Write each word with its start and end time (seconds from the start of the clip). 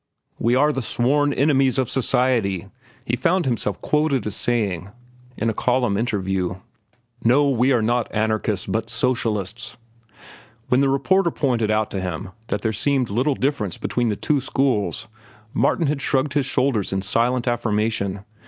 "We 0.39 0.55
are 0.55 0.73
the 0.73 0.81
sworn 0.81 1.31
enemies 1.31 1.77
of 1.77 1.87
society," 1.87 2.67
he 3.05 3.15
found 3.15 3.45
himself 3.45 3.79
quoted 3.83 4.25
as 4.25 4.35
saying 4.35 4.89
in 5.37 5.47
a 5.47 5.53
column 5.53 5.95
interview. 5.95 6.55
"No, 7.23 7.47
we 7.51 7.71
are 7.71 7.83
not 7.83 8.11
anarchists 8.11 8.65
but 8.65 8.89
socialists." 8.89 9.77
When 10.69 10.79
the 10.81 10.89
reporter 10.89 11.29
pointed 11.29 11.69
out 11.69 11.91
to 11.91 12.01
him 12.01 12.31
that 12.47 12.63
there 12.63 12.73
seemed 12.73 13.11
little 13.11 13.35
difference 13.35 13.77
between 13.77 14.09
the 14.09 14.15
two 14.15 14.41
schools, 14.41 15.07
Martin 15.53 15.85
had 15.85 16.01
shrugged 16.01 16.33
his 16.33 16.47
shoulders 16.47 16.91
in 16.91 17.03
silent 17.03 17.47
affirmation. 17.47 18.25